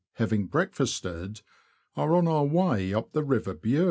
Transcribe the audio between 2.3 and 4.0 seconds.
way up the river Bure.